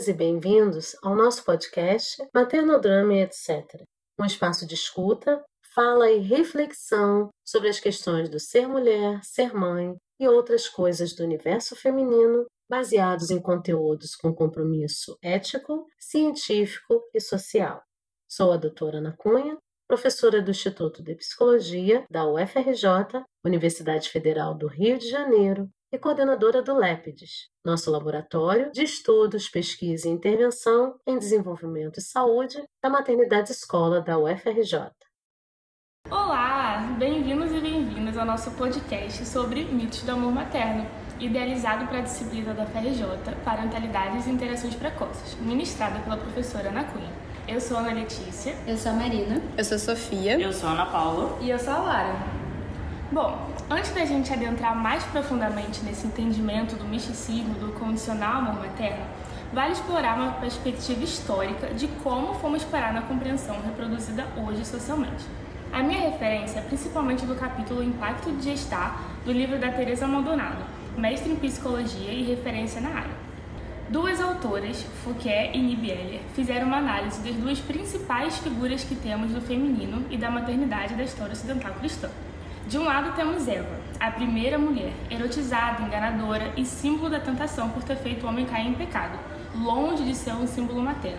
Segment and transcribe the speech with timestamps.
[0.00, 3.82] bem-vindas e bem-vindos ao nosso podcast Maternodrama e etc.
[4.18, 5.42] Um espaço de escuta,
[5.74, 11.24] fala e reflexão sobre as questões do ser mulher, ser mãe e outras coisas do
[11.24, 17.82] universo feminino, baseados em conteúdos com compromisso ético, científico e social.
[18.28, 24.66] Sou a doutora Ana Cunha, professora do Instituto de Psicologia da UFRJ, Universidade Federal do
[24.66, 31.18] Rio de Janeiro, e coordenadora do LEPIDES, nosso laboratório de estudos, pesquisa e intervenção em
[31.18, 34.92] desenvolvimento e saúde da maternidade escola da UFRJ.
[36.08, 40.86] Olá, bem-vindos e bem-vindas ao nosso podcast sobre mitos do amor materno,
[41.18, 47.12] idealizado para a disciplina da UFRJ, Parentalidades e Interações Precoces, ministrada pela professora Ana Cunha.
[47.48, 48.54] Eu sou a Ana Letícia.
[48.64, 49.42] Eu sou a Marina.
[49.58, 50.40] Eu sou a Sofia.
[50.40, 51.36] Eu sou a Ana Paula.
[51.40, 52.39] E eu sou a Lara.
[53.12, 59.04] Bom, antes da gente adentrar mais profundamente nesse entendimento do misticismo, do condicional amor materno,
[59.52, 65.24] vale explorar uma perspectiva histórica de como fomos parar na compreensão reproduzida hoje socialmente.
[65.72, 70.62] A minha referência é principalmente do capítulo Impacto de Gestar, do livro da Teresa Maldonado,
[70.96, 73.30] mestre em psicologia e referência na área.
[73.88, 79.40] Duas autoras, Fouquet e Nibieler, fizeram uma análise das duas principais figuras que temos do
[79.40, 82.08] feminino e da maternidade da história ocidental cristã.
[82.70, 87.82] De um lado temos Eva, a primeira mulher, erotizada, enganadora e símbolo da tentação por
[87.82, 89.18] ter feito o homem cair em pecado,
[89.56, 91.18] longe de ser um símbolo materno.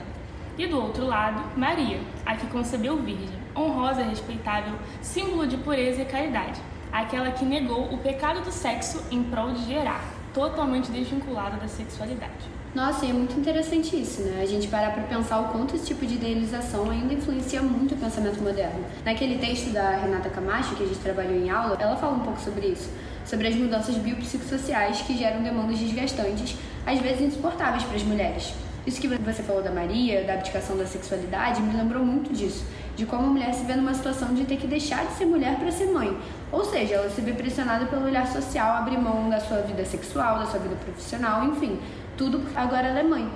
[0.57, 6.03] E do outro lado, Maria, a que concebeu virgem, honrosa e respeitável, símbolo de pureza
[6.03, 11.57] e caridade, aquela que negou o pecado do sexo em prol de gerar, totalmente desvinculada
[11.57, 12.60] da sexualidade.
[12.73, 14.39] Nossa, e é muito interessante isso, né?
[14.41, 17.97] A gente parar para pensar o quanto esse tipo de idealização ainda influencia muito o
[17.97, 18.85] pensamento moderno.
[19.03, 22.39] Naquele texto da Renata Camacho, que a gente trabalhou em aula, ela fala um pouco
[22.39, 22.89] sobre isso,
[23.25, 28.53] sobre as mudanças biopsicossociais que geram demandas desgastantes, às vezes insuportáveis para as mulheres.
[28.87, 33.05] Isso que você falou da Maria, da abdicação da sexualidade, me lembrou muito disso, de
[33.05, 35.71] como a mulher se vê numa situação de ter que deixar de ser mulher para
[35.71, 36.17] ser mãe.
[36.51, 40.39] Ou seja, ela se vê pressionada pelo olhar social, abrir mão da sua vida sexual,
[40.39, 41.79] da sua vida profissional, enfim,
[42.21, 43.27] tudo porque agora ela é mãe.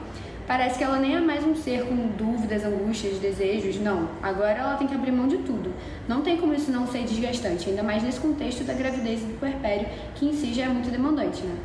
[0.46, 4.07] Parece que ela nem é mais um ser com dúvidas, angústias, desejos, não.
[4.22, 5.73] Agora ela tem que abrir mão de tudo.
[6.07, 9.40] Não tem como isso não ser desgastante, ainda mais nesse contexto da gravidez e do
[9.40, 11.56] puerpério, que em si já é muito demandante, né?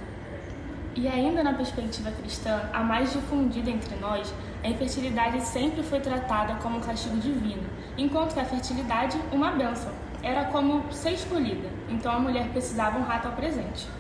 [0.97, 4.33] E ainda na perspectiva cristã, a mais difundida entre nós,
[4.65, 7.65] a infertilidade sempre foi tratada como um castigo divino,
[7.99, 9.93] enquanto que a fertilidade, uma bênção.
[10.23, 14.00] Era como ser escolhida, então a mulher precisava rato ao presente.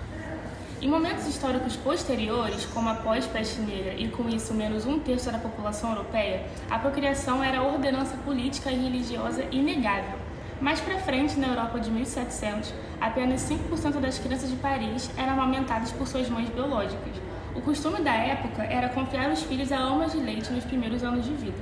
[0.82, 5.36] Em momentos históricos posteriores, como a pós-peste negra e com isso menos um terço da
[5.36, 10.18] população europeia, a procriação era ordenança política e religiosa inegável.
[10.58, 15.92] Mais para frente, na Europa de 1700, apenas 5% das crianças de Paris eram amamentadas
[15.92, 17.12] por suas mães biológicas.
[17.54, 21.26] O costume da época era confiar os filhos a amas de leite nos primeiros anos
[21.26, 21.60] de vida.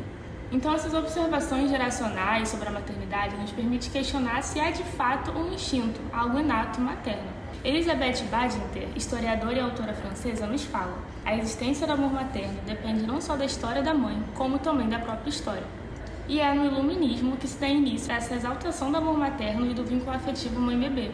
[0.52, 5.52] Então, essas observações geracionais sobre a maternidade nos permitem questionar se há de fato um
[5.52, 7.37] instinto, algo inato materno.
[7.64, 13.20] Elizabeth Badinter, historiadora e autora francesa, nos fala: a existência do amor materno depende não
[13.20, 15.64] só da história da mãe, como também da própria história.
[16.28, 19.74] E é no iluminismo que se dá início a essa exaltação do amor materno e
[19.74, 21.10] do vínculo afetivo mãe-bebê.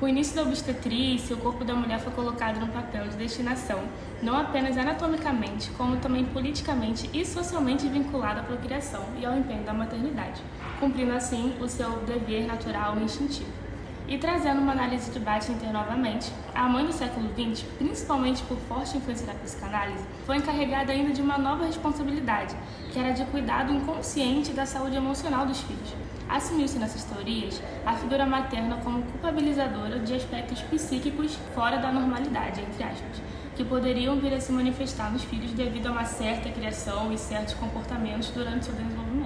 [0.00, 3.84] Com o início da obstetrícia, o corpo da mulher foi colocado no papel de destinação,
[4.20, 9.72] não apenas anatomicamente, como também politicamente e socialmente vinculado à procriação e ao empenho da
[9.72, 10.42] maternidade,
[10.80, 13.65] cumprindo assim o seu dever natural e instintivo.
[14.08, 18.96] E trazendo uma análise de Battinger novamente, a mãe do século XX, principalmente por forte
[18.96, 22.54] influência da psicanálise, foi encarregada ainda de uma nova responsabilidade,
[22.92, 25.92] que era de cuidado inconsciente da saúde emocional dos filhos.
[26.28, 32.84] Assumiu-se nessas teorias a figura materna como culpabilizadora de aspectos psíquicos fora da normalidade, entre
[32.84, 33.20] aspas,
[33.56, 37.54] que poderiam vir a se manifestar nos filhos devido a uma certa criação e certos
[37.54, 39.25] comportamentos durante seu desenvolvimento.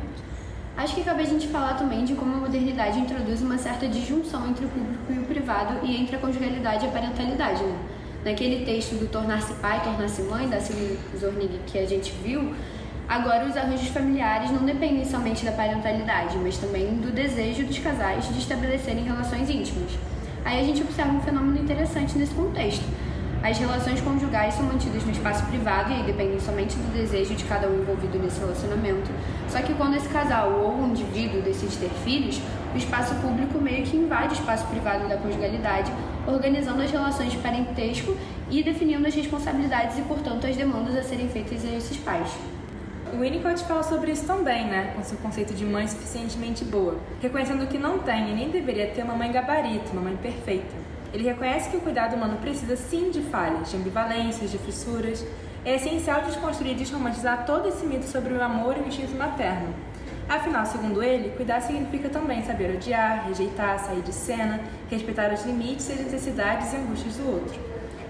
[0.77, 4.49] Acho que cabe a gente falar também de como a modernidade introduz uma certa disjunção
[4.49, 7.63] entre o público e o privado e entre a conjugalidade e a parentalidade.
[7.63, 7.79] Né?
[8.25, 12.55] Naquele texto do Tornar-se Pai, Tornar-se Mãe, da Silvia Zornig, que a gente viu,
[13.09, 18.29] agora os arranjos familiares não dependem somente da parentalidade, mas também do desejo dos casais
[18.29, 19.91] de estabelecerem relações íntimas.
[20.45, 22.85] Aí a gente observa um fenômeno interessante nesse contexto
[23.43, 27.45] as relações conjugais são mantidas no espaço privado e aí dependem somente do desejo de
[27.45, 29.11] cada um envolvido nesse relacionamento.
[29.49, 32.39] Só que quando esse casal ou um indivíduo decide ter filhos,
[32.75, 35.91] o espaço público meio que invade o espaço privado da conjugalidade,
[36.27, 38.15] organizando as relações de parentesco
[38.51, 42.31] e definindo as responsabilidades e, portanto, as demandas a serem feitas a esses pais.
[43.13, 47.67] O Winnicott fala sobre isso também, né, com seu conceito de mãe suficientemente boa, reconhecendo
[47.67, 50.80] que não tem e nem deveria ter uma mãe gabarito, uma mãe perfeita.
[51.13, 55.27] Ele reconhece que o cuidado humano precisa sim de falhas, de ambivalências, de fissuras,
[55.65, 59.75] é essencial desconstruir e desromantizar todo esse mito sobre o amor e o instinto materno.
[60.29, 65.89] Afinal, segundo ele, cuidar significa também saber odiar, rejeitar, sair de cena, respeitar os limites
[65.89, 67.61] e as necessidades e angústias do outro.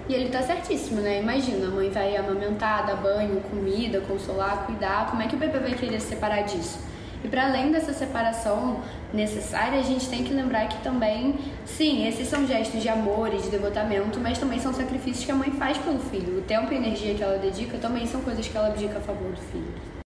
[0.07, 1.21] E ele tá certíssimo, né?
[1.23, 5.09] Imagina, a mãe vai amamentar, dar banho, comida, consolar, cuidar.
[5.09, 6.90] Como é que o bebê vai querer se separar disso?
[7.23, 8.81] E para além dessa separação
[9.13, 11.35] necessária, a gente tem que lembrar que também,
[11.67, 15.37] sim, esses são gestos de amor e de devotamento, mas também são sacrifícios que a
[15.37, 16.39] mãe faz pelo filho.
[16.39, 19.31] O tempo e energia que ela dedica também são coisas que ela abdica a favor
[19.31, 20.00] do filho.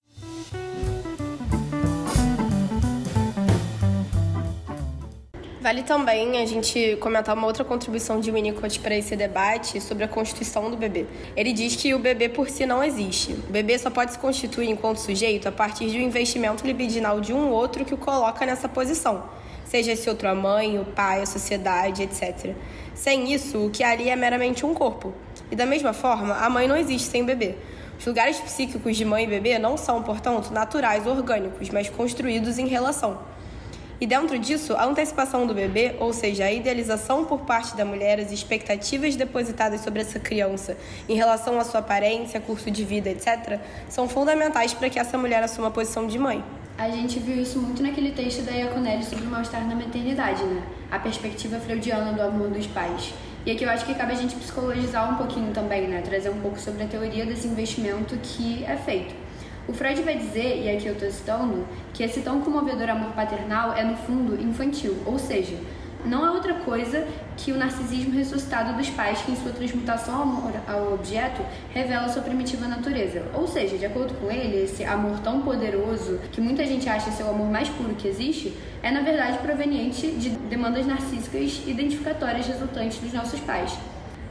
[5.65, 10.09] Vale também a gente comentar uma outra contribuição de Winnicott para esse debate sobre a
[10.09, 11.07] constituição do bebê.
[11.35, 13.33] Ele diz que o bebê por si não existe.
[13.33, 17.33] O bebê só pode se constituir enquanto sujeito a partir de um investimento libidinal de
[17.33, 19.25] um outro que o coloca nessa posição,
[19.65, 22.55] seja esse outro a mãe, o pai, a sociedade, etc.
[22.95, 25.15] Sem isso, o que ali é meramente um corpo.
[25.51, 27.55] E da mesma forma, a mãe não existe sem o bebê.
[27.99, 32.67] Os lugares psíquicos de mãe e bebê não são, portanto, naturais, orgânicos, mas construídos em
[32.67, 33.19] relação.
[34.01, 38.19] E dentro disso, a antecipação do bebê, ou seja, a idealização por parte da mulher,
[38.19, 40.77] as expectativas depositadas sobre essa criança
[41.09, 45.43] em relação à sua aparência, curso de vida, etc., são fundamentais para que essa mulher
[45.43, 46.43] assuma a posição de mãe.
[46.77, 50.61] A gente viu isso muito naquele texto da Iaconelli sobre o mal-estar na maternidade, né?
[50.91, 53.15] A perspectiva freudiana do amor dos pais.
[53.47, 56.03] E aqui eu acho que cabe a gente psicologizar um pouquinho também, né?
[56.03, 59.15] Trazer um pouco sobre a teoria desse investimento que é feito.
[59.67, 63.73] O Freud vai dizer, e aqui eu estou citando, que esse tão comovedor amor paternal
[63.73, 65.57] é, no fundo, infantil, ou seja,
[66.05, 70.23] não é outra coisa que o narcisismo ressuscitado dos pais que, em sua transmutação ao,
[70.23, 71.41] amor, ao objeto,
[71.73, 73.23] revela sua primitiva natureza.
[73.33, 77.23] Ou seja, de acordo com ele, esse amor tão poderoso, que muita gente acha ser
[77.23, 82.99] o amor mais puro que existe, é na verdade proveniente de demandas narcísicas identificatórias resultantes
[82.99, 83.75] dos nossos pais.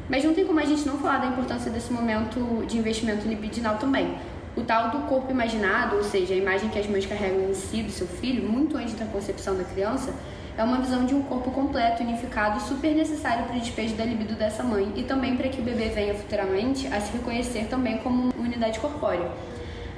[0.07, 3.77] Mas não tem como a gente não falar da importância desse momento de investimento libidinal
[3.77, 4.15] também.
[4.55, 7.81] O tal do corpo imaginado, ou seja, a imagem que as mães carregam em si
[7.81, 10.13] do seu filho, muito antes da concepção da criança,
[10.55, 14.35] é uma visão de um corpo completo, unificado, super necessário para o despejo da libido
[14.35, 18.31] dessa mãe e também para que o bebê venha futuramente a se reconhecer também como
[18.37, 19.27] unidade corpórea.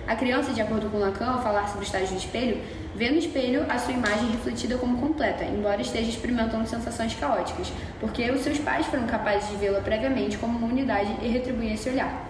[0.07, 2.62] A criança, de acordo com Lacan, ao falar sobre o estágio do espelho,
[2.96, 8.31] vê no espelho a sua imagem refletida como completa, embora esteja experimentando sensações caóticas, porque
[8.31, 12.25] os seus pais foram capazes de vê-la previamente como uma unidade e retribuir esse olhar.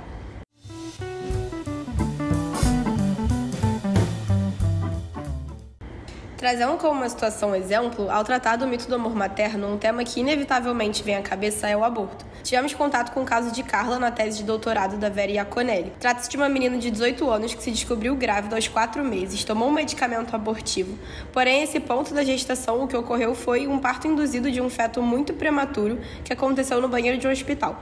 [6.45, 10.19] Trazendo como uma situação exemplo, ao tratar do mito do amor materno, um tema que
[10.19, 12.24] inevitavelmente vem à cabeça é o aborto.
[12.44, 15.92] Tivemos contato com o caso de Carla na tese de doutorado da Vera Iaconelli.
[16.00, 19.69] Trata-se de uma menina de 18 anos que se descobriu grávida aos 4 meses, tomou
[19.69, 20.95] um medicamento abortivo.
[21.33, 25.01] Porém, esse ponto da gestação, o que ocorreu foi um parto induzido de um feto
[25.01, 27.81] muito prematuro que aconteceu no banheiro de um hospital.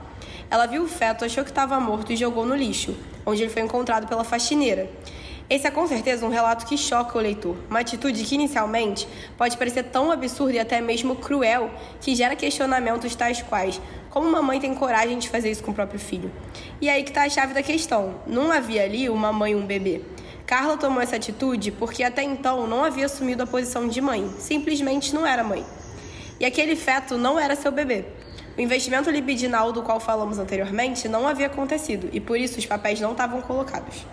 [0.50, 2.96] Ela viu o feto, achou que estava morto e jogou no lixo,
[3.26, 4.88] onde ele foi encontrado pela faxineira.
[5.48, 9.06] Esse é com certeza um relato que choca o leitor, uma atitude que inicialmente
[9.36, 11.70] pode parecer tão absurda e até mesmo cruel
[12.00, 15.74] que gera questionamentos tais quais: como uma mãe tem coragem de fazer isso com o
[15.74, 16.32] próprio filho?
[16.80, 19.66] E aí que está a chave da questão: não havia ali uma mãe e um
[19.66, 20.00] bebê.
[20.46, 25.14] Carla tomou essa atitude porque até então não havia assumido a posição de mãe, simplesmente
[25.14, 25.62] não era mãe.
[26.40, 28.06] E aquele feto não era seu bebê.
[28.56, 32.98] O investimento libidinal do qual falamos anteriormente não havia acontecido e por isso os papéis
[32.98, 34.06] não estavam colocados.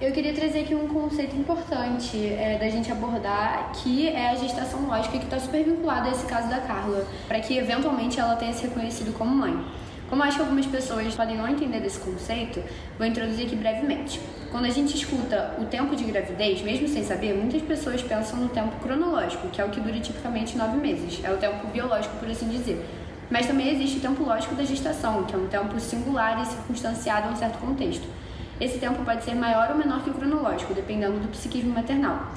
[0.00, 4.86] Eu queria trazer aqui um conceito importante é, da gente abordar, que é a gestação
[4.86, 8.54] lógica, que está super vinculada a esse caso da Carla, para que eventualmente ela tenha
[8.54, 9.62] se reconhecido como mãe.
[10.08, 12.62] Como acho que algumas pessoas podem não entender desse conceito,
[12.96, 14.18] vou introduzir aqui brevemente.
[14.50, 18.48] Quando a gente escuta o tempo de gravidez, mesmo sem saber, muitas pessoas pensam no
[18.48, 21.22] tempo cronológico, que é o que dura tipicamente nove meses.
[21.22, 22.82] É o tempo biológico, por assim dizer.
[23.28, 27.28] Mas também existe o tempo lógico da gestação, que é um tempo singular e circunstanciado
[27.28, 28.08] a um certo contexto.
[28.60, 32.28] Esse tempo pode ser maior ou menor que o cronológico, dependendo do psiquismo maternal.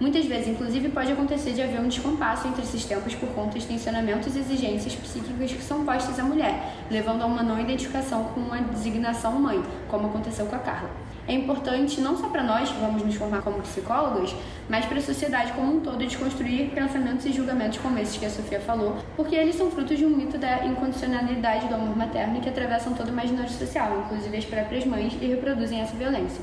[0.00, 3.66] Muitas vezes, inclusive, pode acontecer de haver um descompasso entre esses tempos por conta de
[3.66, 8.52] tensionamentos e exigências psíquicas que são postas à mulher, levando a uma não identificação com
[8.52, 10.90] a designação mãe, como aconteceu com a Carla
[11.30, 14.34] é importante não só para nós que vamos nos formar como psicólogos,
[14.68, 18.30] mas para a sociedade como um todo desconstruir pensamentos e julgamentos como esses que a
[18.30, 22.48] Sofia falou, porque eles são frutos de um mito da incondicionalidade do amor materno que
[22.48, 26.42] atravessam todo o imaginário social, inclusive as próprias mães, e reproduzem essa violência.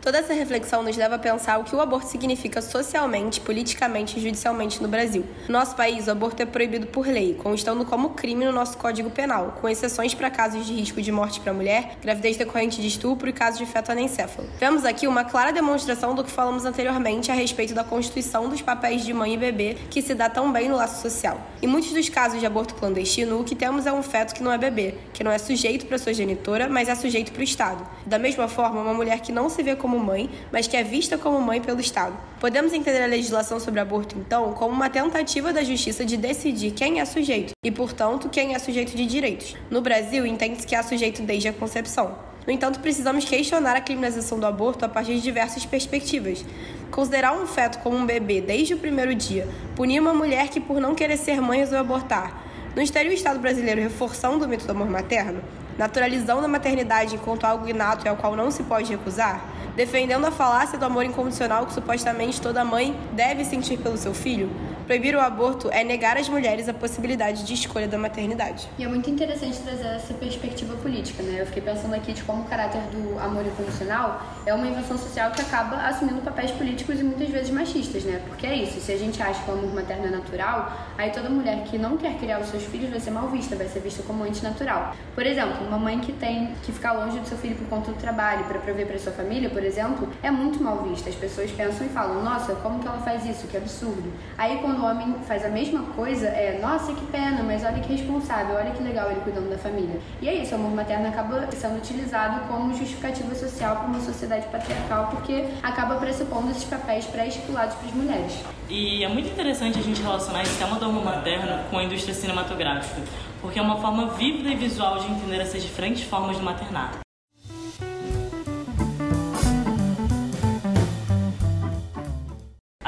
[0.00, 4.22] Toda essa reflexão nos leva a pensar o que o aborto significa socialmente, politicamente e
[4.22, 5.24] judicialmente no Brasil.
[5.48, 9.10] No nosso país, o aborto é proibido por lei, constando como crime no nosso Código
[9.10, 13.28] Penal, com exceções para casos de risco de morte para mulher, gravidez decorrente de estupro
[13.28, 14.48] e casos de feto anencefalo.
[14.58, 19.04] Vemos aqui uma clara demonstração do que falamos anteriormente a respeito da constituição dos papéis
[19.04, 21.40] de mãe e bebê, que se dá tão bem no laço social.
[21.60, 24.52] Em muitos dos casos de aborto clandestino, o que temos é um feto que não
[24.52, 27.86] é bebê, que não é sujeito para sua genitora, mas é sujeito para o Estado.
[28.06, 31.16] Da mesma forma, uma mulher que não se vê como mãe, mas que é vista
[31.16, 32.14] como mãe pelo Estado.
[32.38, 37.00] Podemos entender a legislação sobre aborto, então, como uma tentativa da justiça de decidir quem
[37.00, 39.56] é sujeito e, portanto, quem é sujeito de direitos.
[39.70, 42.18] No Brasil, entende-se que há sujeito desde a concepção.
[42.46, 46.44] No entanto, precisamos questionar a criminalização do aborto a partir de diversas perspectivas.
[46.90, 50.80] Considerar um feto como um bebê desde o primeiro dia, punir uma mulher que, por
[50.80, 52.42] não querer ser mãe, resolveu abortar.
[52.76, 55.40] Não estaria o Estado brasileiro reforçando o mito do amor materno?
[55.78, 59.58] Naturalizando a maternidade enquanto algo inato e ao qual não se pode recusar?
[59.78, 64.50] Defendendo a falácia do amor incondicional que supostamente toda mãe deve sentir pelo seu filho?
[64.88, 68.66] Proibir o aborto é negar às mulheres a possibilidade de escolha da maternidade.
[68.78, 71.42] E é muito interessante trazer essa perspectiva política, né?
[71.42, 75.30] Eu fiquei pensando aqui de como o caráter do amor incondicional é uma invenção social
[75.32, 78.22] que acaba assumindo papéis políticos e muitas vezes machistas, né?
[78.28, 81.28] Porque é isso, se a gente acha que o amor materno é natural, aí toda
[81.28, 84.02] mulher que não quer criar os seus filhos vai ser mal vista, vai ser vista
[84.04, 84.96] como antinatural.
[85.14, 87.98] Por exemplo, uma mãe que tem que ficar longe do seu filho por conta do
[87.98, 91.10] trabalho, para prover para sua família, por exemplo, é muito mal vista.
[91.10, 93.46] As pessoas pensam e falam: "Nossa, como que ela faz isso?
[93.48, 94.10] Que absurdo".
[94.38, 97.92] Aí quando o homem faz a mesma coisa, é nossa, que pena, mas olha que
[97.92, 100.00] responsável, olha que legal ele cuidando da família.
[100.22, 104.46] E é isso, o amor materno acaba sendo utilizado como justificativa social para uma sociedade
[104.46, 108.44] patriarcal, porque acaba pressupondo esses papéis pré-estipulados para as mulheres.
[108.68, 112.14] E é muito interessante a gente relacionar esse tema do amor materno com a indústria
[112.14, 113.02] cinematográfica,
[113.40, 117.07] porque é uma forma vívida e visual de entender essas diferentes formas de maternar.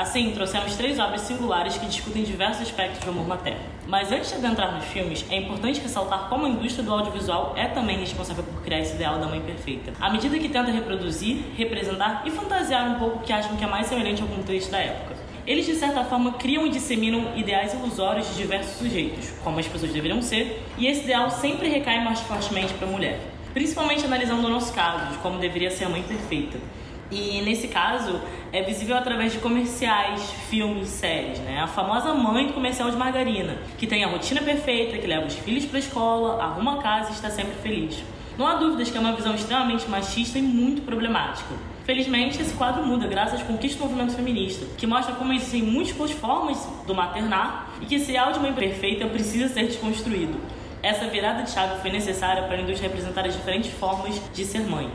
[0.01, 3.61] Assim, trouxemos três obras singulares que discutem diversos aspectos do amor materno.
[3.87, 7.67] Mas antes de adentrar nos filmes, é importante ressaltar como a indústria do audiovisual é
[7.67, 12.23] também responsável por criar esse ideal da mãe perfeita, à medida que tenta reproduzir, representar
[12.25, 15.17] e fantasiar um pouco o que acham que é mais semelhante ao contexto da época.
[15.47, 19.93] Eles, de certa forma, criam e disseminam ideais ilusórios de diversos sujeitos, como as pessoas
[19.93, 23.21] deveriam ser, e esse ideal sempre recai mais fortemente para a mulher.
[23.53, 26.59] Principalmente analisando o nosso caso, de como deveria ser a mãe perfeita.
[27.11, 28.21] E nesse caso,
[28.53, 31.61] é visível através de comerciais, filmes, séries, né?
[31.61, 35.35] A famosa mãe do comercial de margarina, que tem a rotina perfeita, que leva os
[35.35, 38.03] filhos para a escola, arruma a casa e está sempre feliz.
[38.39, 41.55] Não há dúvidas que é uma visão extremamente machista e muito problemática.
[41.85, 46.13] Felizmente, esse quadro muda graças às conquistas do movimento feminista, que mostra como existem múltiplas
[46.13, 50.41] formas do maternar e que esse ideal de mãe perfeita precisa ser desconstruído.
[50.83, 54.61] Essa virada de chave foi necessária para a indústria representar as diferentes formas de ser
[54.61, 54.91] mãe.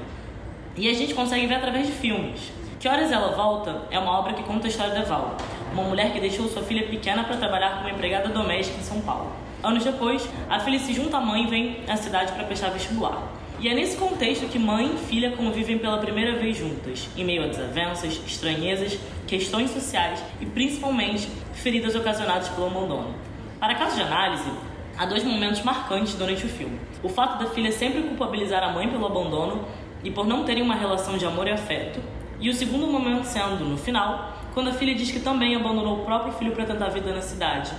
[0.78, 2.52] E a gente consegue ver através de filmes.
[2.82, 5.38] Que Horas Ela Volta é uma obra que conta a história da Val,
[5.72, 9.32] uma mulher que deixou sua filha pequena para trabalhar como empregada doméstica em São Paulo.
[9.64, 13.24] Anos depois, a filha se junta à mãe e vem à cidade para prestar vestibular.
[13.58, 17.46] E é nesse contexto que mãe e filha convivem pela primeira vez juntas, em meio
[17.46, 23.16] a desavenças, estranhezas, questões sociais e principalmente feridas ocasionadas pelo abandono.
[23.62, 24.52] Para caso de análise,
[24.98, 26.78] há dois momentos marcantes durante o filme.
[27.02, 29.64] O fato da filha sempre culpabilizar a mãe pelo abandono
[30.06, 32.00] e por não terem uma relação de amor e afeto,
[32.40, 36.06] e o segundo momento sendo, no final, quando a filha diz que também abandonou o
[36.06, 37.72] próprio filho para tentar a vida na cidade.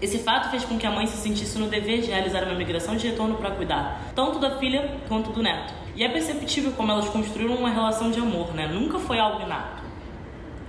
[0.00, 2.96] Esse fato fez com que a mãe se sentisse no dever de realizar uma migração
[2.96, 5.74] de retorno para cuidar, tanto da filha quanto do neto.
[5.94, 8.66] E é perceptível como elas construíram uma relação de amor, né?
[8.66, 9.82] Nunca foi algo inato.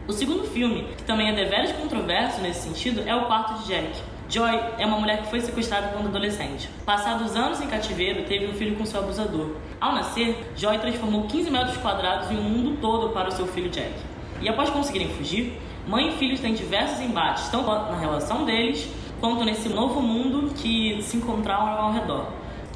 [0.08, 4.02] O segundo filme, que também é deveras controverso nesse sentido, é O Quarto de Jack,
[4.30, 6.70] Joy é uma mulher que foi sequestrada quando adolescente.
[6.86, 9.56] Passados anos em cativeiro, teve um filho com seu abusador.
[9.82, 13.72] Ao nascer, Joy transformou 15 metros quadrados em um mundo todo para o seu filho
[13.72, 13.92] Jack.
[14.40, 18.88] E após conseguirem fugir, mãe e filhos têm diversos embates, tanto na relação deles,
[19.20, 22.28] quanto nesse novo mundo que se encontraram ao redor.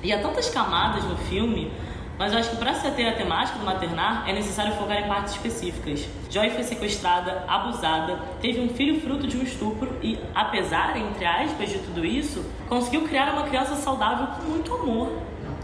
[0.02, 1.72] E há tantas camadas no filme
[2.18, 5.08] mas eu acho que para se ater a temática do maternar é necessário focar em
[5.08, 6.08] partes específicas.
[6.30, 11.70] Joy foi sequestrada, abusada, teve um filho fruto de um estupro e, apesar, entre aspas,
[11.70, 15.12] de tudo isso, conseguiu criar uma criança saudável com muito amor.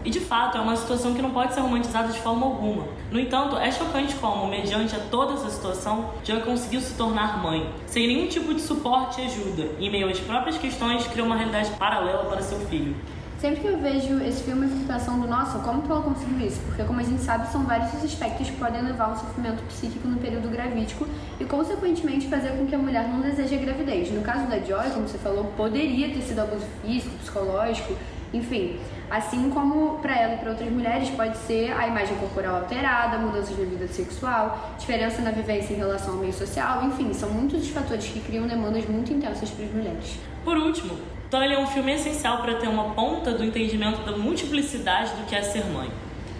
[0.02, 2.84] E de fato, é uma situação que não pode ser romantizada de forma alguma.
[3.10, 7.70] No entanto, é chocante como, mediante a toda essa situação, Joy conseguiu se tornar mãe,
[7.86, 11.36] sem nenhum tipo de suporte e ajuda, e em meio às próprias questões, criou uma
[11.36, 12.96] realidade paralela para seu filho.
[13.40, 16.60] Sempre que eu vejo esse filme, eu fico pensando, nossa, como que ela conseguiu isso?
[16.66, 19.62] Porque, como a gente sabe, são vários os aspectos que podem levar a um sofrimento
[19.62, 21.08] psíquico no período gravídico
[21.40, 24.12] e, consequentemente, fazer com que a mulher não deseje a gravidez.
[24.12, 27.94] No caso da Joy, como você falou, poderia ter sido abuso físico, psicológico,
[28.32, 28.78] Enfim,
[29.10, 33.58] assim como para ela e para outras mulheres pode ser a imagem corporal alterada, mudanças
[33.58, 37.70] na vida sexual, diferença na vivência em relação ao meio social, enfim, são muitos os
[37.70, 40.18] fatores que criam demandas muito intensas para as mulheres.
[40.44, 40.96] Por último,
[41.30, 45.36] Tully é um filme essencial para ter uma ponta do entendimento da multiplicidade do que
[45.36, 45.88] é ser mãe.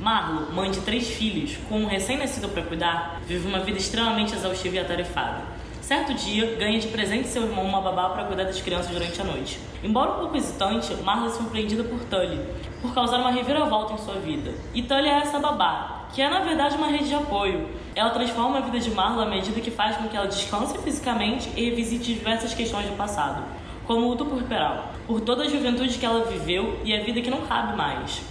[0.01, 4.75] Marlo, mãe de três filhos, com um recém-nascido para cuidar, vive uma vida extremamente exaustiva
[4.75, 5.43] e atarefada.
[5.81, 9.25] Certo dia, ganha de presente seu irmão uma babá para cuidar das crianças durante a
[9.25, 9.61] noite.
[9.85, 12.41] Embora um pouco hesitante, Marla é surpreendida por Tully,
[12.83, 14.53] por causar uma reviravolta em sua vida.
[14.75, 17.69] E Tully é essa babá, que é na verdade uma rede de apoio.
[17.95, 21.49] Ela transforma a vida de Marla à medida que faz com que ela descanse fisicamente
[21.55, 23.45] e revisite diversas questões do passado,
[23.91, 27.21] como o luto por Peral, por toda a juventude que ela viveu e a vida
[27.21, 28.23] que não cabe mais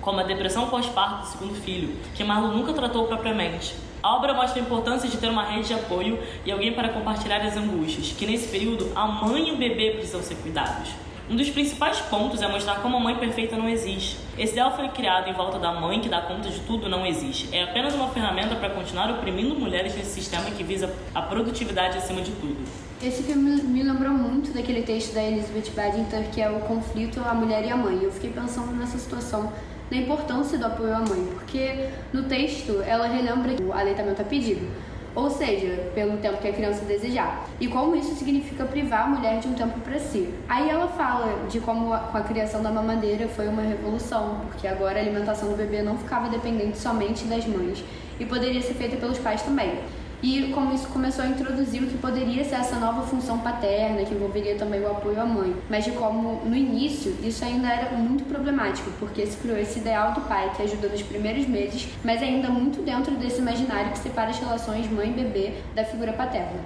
[0.00, 3.74] como a depressão pós-parto do segundo filho, que Marlon nunca tratou propriamente.
[4.00, 7.40] A obra mostra a importância de ter uma rede de apoio e alguém para compartilhar
[7.40, 10.90] as angústias, que nesse período a mãe e o bebê precisam ser cuidados.
[11.28, 14.18] Um dos principais pontos é mostrar como a mãe perfeita não existe.
[14.38, 17.48] Esse ideal foi criado em volta da mãe que dá conta de tudo não existe.
[17.52, 22.20] É apenas uma ferramenta para continuar oprimindo mulheres nesse sistema que visa a produtividade acima
[22.20, 22.87] de tudo.
[23.00, 27.32] Esse filme me lembrou muito daquele texto da Elizabeth Badinter que é o conflito a
[27.32, 28.00] mulher e a mãe.
[28.02, 29.52] Eu fiquei pensando nessa situação
[29.88, 34.24] da importância do apoio à mãe, porque no texto ela relembra que o aleitamento é
[34.24, 34.68] pedido,
[35.14, 39.38] ou seja, pelo tempo que a criança desejar, e como isso significa privar a mulher
[39.38, 40.34] de um tempo para si.
[40.48, 44.98] Aí ela fala de como com a criação da mamadeira foi uma revolução, porque agora
[44.98, 47.84] a alimentação do bebê não ficava dependente somente das mães
[48.18, 49.78] e poderia ser feita pelos pais também
[50.22, 54.14] e como isso começou a introduzir o que poderia ser essa nova função paterna, que
[54.14, 58.24] envolveria também o apoio à mãe, mas de como no início isso ainda era muito
[58.24, 62.48] problemático, porque se criou esse ideal do pai que ajuda nos primeiros meses, mas ainda
[62.48, 66.60] muito dentro desse imaginário que separa as relações mãe-bebê da figura paterna.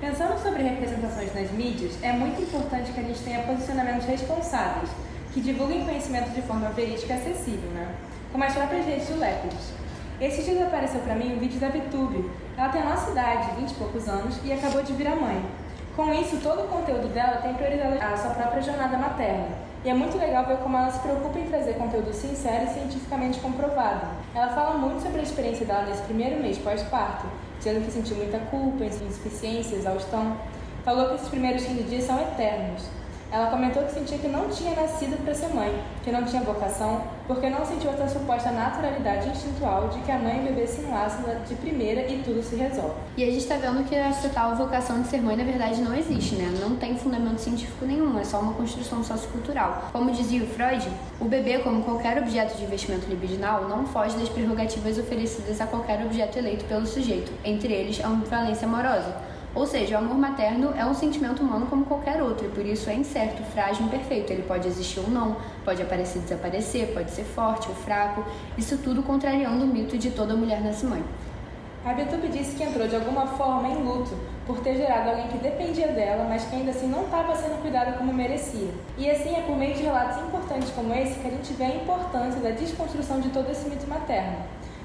[0.00, 4.90] Pensando sobre representações nas mídias, é muito importante que a gente tenha posicionamentos responsáveis
[5.38, 7.94] que divulguem conhecimento de forma verídica e acessível, né?
[8.32, 9.72] como as próprias redes do Lepres.
[10.20, 12.28] Esses dias apareceu para mim um vídeo da VTube.
[12.56, 15.40] Ela tem a nossa idade, 20 e poucos anos, e acabou de virar mãe.
[15.94, 19.46] Com isso, todo o conteúdo dela tem priorizado a sua própria jornada materna.
[19.84, 23.38] E é muito legal ver como ela se preocupa em trazer conteúdo sincero e cientificamente
[23.38, 24.08] comprovado.
[24.34, 27.28] Ela fala muito sobre a experiência dela nesse primeiro mês pós-parto,
[27.58, 30.36] dizendo que sentiu muita culpa, insuficiência, exaustão.
[30.84, 32.97] Falou que esses primeiros 15 dias são eternos.
[33.30, 37.02] Ela comentou que sentia que não tinha nascido para ser mãe, que não tinha vocação,
[37.26, 40.80] porque não sentiu essa suposta naturalidade instintual de que a mãe e o bebê se
[40.80, 42.94] enlaçam de primeira e tudo se resolve.
[43.18, 45.94] E a gente está vendo que essa tal vocação de ser mãe na verdade não
[45.94, 46.50] existe, né?
[46.58, 49.90] Não tem fundamento científico nenhum, é só uma construção sociocultural.
[49.92, 50.88] Como dizia o Freud,
[51.20, 56.02] o bebê, como qualquer objeto de investimento libidinal, não foge das prerrogativas oferecidas a qualquer
[56.02, 59.27] objeto eleito pelo sujeito, entre eles a ambivalência amorosa.
[59.54, 62.88] Ou seja, o amor materno é um sentimento humano como qualquer outro e por isso
[62.90, 64.32] é incerto, frágil, imperfeito.
[64.32, 68.24] Ele pode existir ou não, pode aparecer e desaparecer, pode ser forte ou fraco.
[68.56, 71.02] Isso tudo contrariando o mito de toda mulher nasce mãe.
[71.84, 74.14] A Betube disse que entrou de alguma forma em luto
[74.46, 77.92] por ter gerado alguém que dependia dela, mas que ainda assim não estava sendo cuidada
[77.92, 78.68] como merecia.
[78.98, 81.76] E assim é por meio de relatos importantes como esse que a gente vê a
[81.76, 84.36] importância da desconstrução de todo esse mito materno.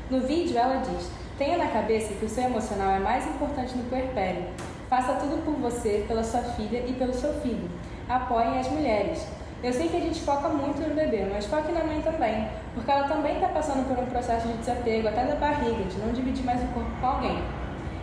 [0.10, 3.84] No vídeo, ela diz: Tenha na cabeça que o seu emocional é mais importante no
[3.86, 4.46] puerpério.
[4.88, 7.68] Faça tudo por você, pela sua filha e pelo seu filho.
[8.08, 9.26] Apoiem as mulheres.
[9.64, 12.92] Eu sei que a gente foca muito no bebê, mas foque na mãe também, porque
[12.92, 16.46] ela também está passando por um processo de desapego, até da barriga, de não dividir
[16.46, 17.42] mais o corpo com alguém.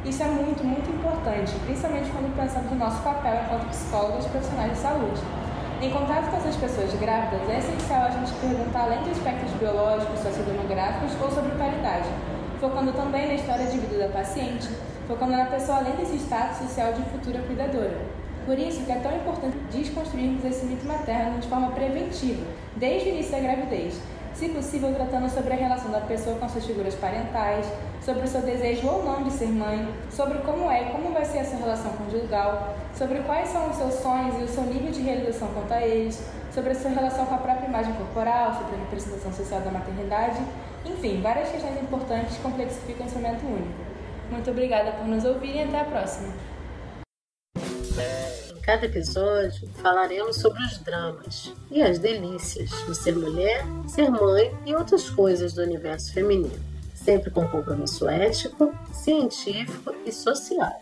[0.04, 4.78] Isso é muito, muito importante, principalmente quando pensamos no nosso papel enquanto psicólogos profissionais de
[4.78, 5.20] saúde.
[5.80, 10.18] Em contato com essas pessoas grávidas, é essencial a gente perguntar além de aspectos biológicos,
[10.18, 12.08] sociodemográficos ou sobre paridade,
[12.60, 14.68] focando também na história de vida da paciente,
[15.08, 17.98] focando na pessoa além desse status social de futura cuidadora.
[18.44, 22.44] Por isso que é tão importante desconstruirmos esse mito materno de forma preventiva,
[22.76, 24.00] desde o início da gravidez,
[24.34, 27.66] se possível tratando sobre a relação da pessoa com suas figuras parentais,
[28.02, 31.24] sobre o seu desejo ou não de ser mãe, sobre como é e como vai
[31.24, 35.00] ser essa relação conjugal, sobre quais são os seus sonhos e o seu nível de
[35.00, 36.22] realização quanto a eles,
[36.54, 40.40] sobre a sua relação com a própria imagem corporal, sobre a representação social da maternidade
[40.84, 43.90] enfim, várias questões importantes complexificam o instrumento único.
[44.30, 46.32] Muito obrigada por nos ouvir e até a próxima.
[47.56, 54.56] Em cada episódio falaremos sobre os dramas e as delícias de ser mulher, ser mãe
[54.64, 56.60] e outras coisas do universo feminino,
[56.94, 60.80] sempre com compromisso ético, científico e social.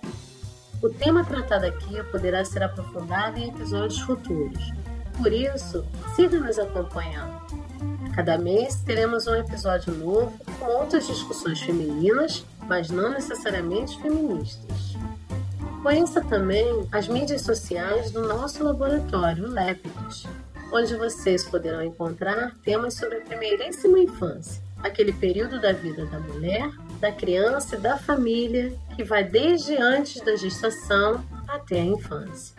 [0.82, 4.72] O tema tratado aqui poderá ser aprofundado em episódios futuros.
[5.16, 5.84] Por isso,
[6.14, 7.40] siga nos acompanhando
[8.18, 14.96] Cada mês teremos um episódio novo com outras discussões femininas, mas não necessariamente feministas.
[15.85, 20.26] Conheça também as mídias sociais do nosso laboratório, Lépidos,
[20.72, 26.68] onde vocês poderão encontrar temas sobre a primeiríssima infância, aquele período da vida da mulher,
[26.98, 32.57] da criança e da família que vai desde antes da gestação até a infância.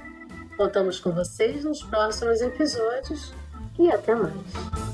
[0.55, 3.33] Contamos com vocês nos próximos episódios
[3.77, 4.88] e até mais.